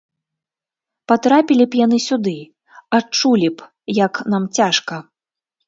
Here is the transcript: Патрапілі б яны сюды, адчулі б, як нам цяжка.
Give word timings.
Патрапілі 1.11 1.67
б 1.73 1.79
яны 1.85 1.97
сюды, 2.07 2.35
адчулі 3.01 3.53
б, 3.63 3.71
як 4.05 4.13
нам 4.35 4.51
цяжка. 4.61 4.95